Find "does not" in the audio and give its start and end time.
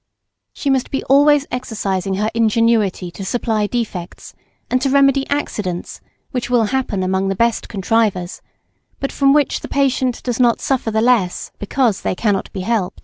10.23-10.59